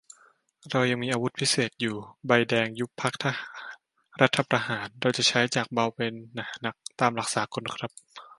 [0.71, 1.95] เรายังมีอาวุธพิเศษอยู่
[2.27, 3.13] ใบแดง ยุบพรรค
[4.21, 5.99] รัฐประหาร เราจะใช้จากเบาไป
[6.37, 7.91] หาหนัก ตามหลักสากลครับ